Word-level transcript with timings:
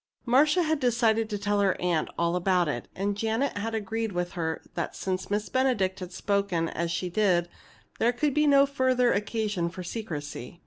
Marcia 0.25 0.63
had 0.63 0.79
decided 0.79 1.29
to 1.29 1.37
tell 1.37 1.59
her 1.59 1.79
aunt 1.79 2.09
all 2.17 2.35
about 2.35 2.67
it. 2.67 2.87
And 2.95 3.15
Janet 3.15 3.55
had 3.55 3.75
agreed 3.75 4.13
with 4.13 4.31
her 4.31 4.63
that 4.73 4.95
since 4.95 5.29
Miss 5.29 5.47
Benedict 5.47 5.99
had 5.99 6.11
spoken 6.11 6.69
as 6.69 6.89
she 6.89 7.07
did, 7.11 7.47
there 7.99 8.11
could 8.11 8.33
be 8.33 8.47
no 8.47 8.65
further 8.65 9.13
occasion 9.13 9.69
for 9.69 9.83
secrecy. 9.83 10.59